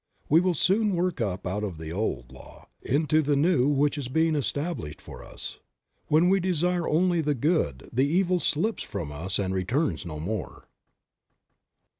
We 0.29 0.41
will 0.41 0.55
soon 0.55 0.95
work 0.95 1.21
up 1.21 1.45
out 1.45 1.63
of 1.63 1.77
the 1.77 1.91
old 1.91 2.31
law 2.31 2.69
into 2.81 3.21
the 3.21 3.35
new 3.35 3.67
which 3.67 3.99
is 3.99 4.07
being 4.07 4.33
established 4.33 4.99
for 4.99 5.23
us. 5.23 5.59
When 6.07 6.27
we 6.27 6.39
desire 6.39 6.87
only 6.89 7.21
the 7.21 7.35
good 7.35 7.87
the 7.93 8.07
evil 8.07 8.39
slips 8.39 8.81
from 8.81 9.11
us 9.11 9.37
and 9.37 9.53
returns 9.53 10.03
no 10.03 10.19
more. 10.19 10.67